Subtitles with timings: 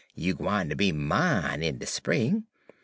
[0.15, 2.47] You gwine ter be mine in de spring.